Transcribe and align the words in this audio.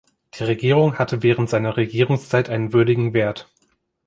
Die 0.39 0.45
Regierung 0.45 0.97
hatte 0.97 1.21
während 1.21 1.47
seiner 1.47 1.77
Regierungszeit 1.77 2.49
einen 2.49 2.73
würdigen 2.73 3.13
Wert. 3.13 3.51